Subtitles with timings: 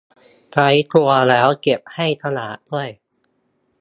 [0.53, 2.89] ใช้ครัวแล้วเก็บให้สะอาดด้วย